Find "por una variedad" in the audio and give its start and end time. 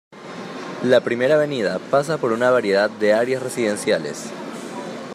2.17-2.89